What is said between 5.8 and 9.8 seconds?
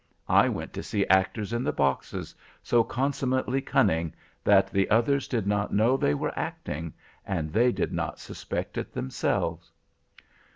they were acting, and they did not suspect it themselves.